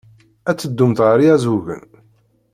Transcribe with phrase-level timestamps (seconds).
[0.49, 1.87] Ad teddumt ar Iɛeẓẓugen?